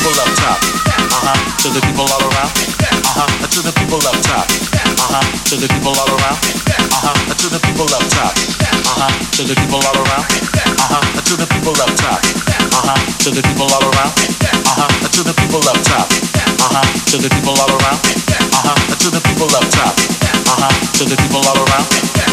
[0.00, 0.56] people up top.
[1.12, 1.36] Uh huh.
[1.60, 2.48] To the people all around.
[3.04, 3.28] Uh huh.
[3.52, 4.48] To the people up top.
[4.96, 5.24] Uh huh.
[5.44, 6.40] To the people all around.
[6.88, 7.12] Uh huh.
[7.36, 8.32] To the people up top.
[8.32, 9.12] Uh huh.
[9.36, 10.24] To the people all around.
[10.24, 11.04] Uh huh.
[11.20, 12.16] To the people up top.
[12.16, 12.96] Uh huh.
[13.20, 14.12] To the people all around.
[14.40, 14.88] Uh huh.
[15.12, 16.08] To the people up top.
[16.08, 16.86] Uh huh.
[17.12, 18.00] To the people all around.
[18.00, 18.76] Uh huh.
[19.04, 19.92] To the people up top.
[20.48, 20.72] Uh huh.
[20.96, 21.86] To the people all around.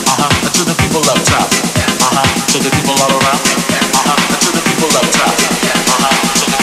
[0.07, 0.31] Uh huh.
[0.55, 1.51] To the people up top.
[1.51, 2.27] Uh huh.
[2.47, 3.41] To the people all around.
[3.91, 4.15] Uh huh.
[4.39, 5.35] To the people up top.
[5.35, 6.56] Uh huh.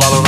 [0.00, 0.25] To the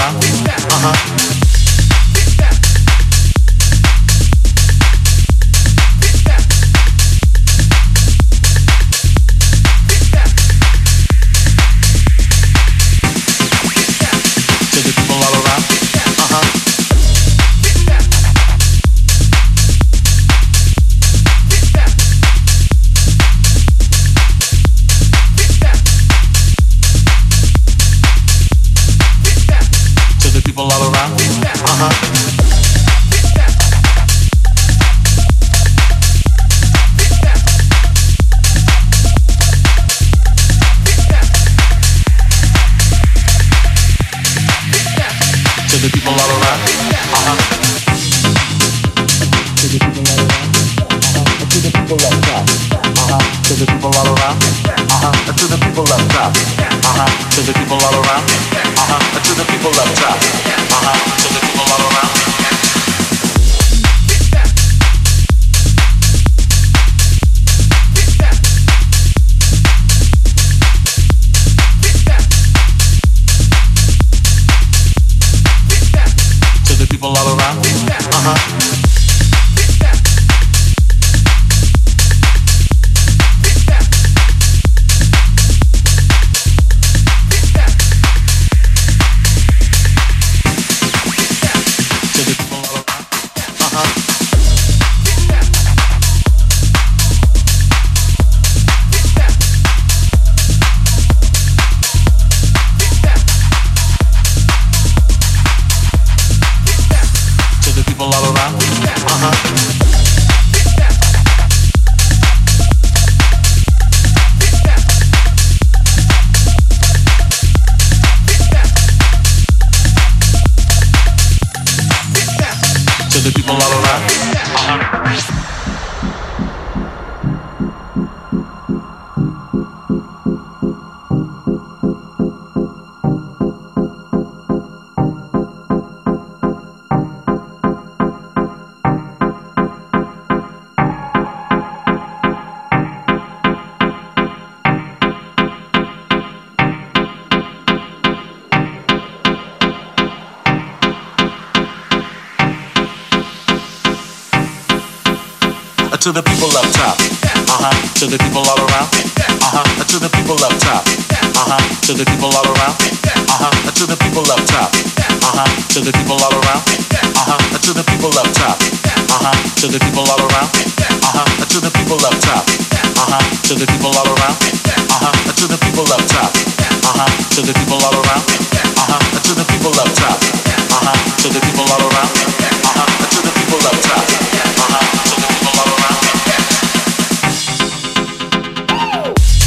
[188.88, 189.37] To